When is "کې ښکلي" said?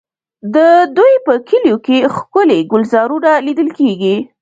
1.85-2.59